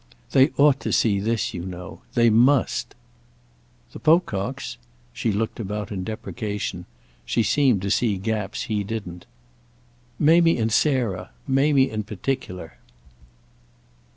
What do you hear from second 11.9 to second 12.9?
in particular."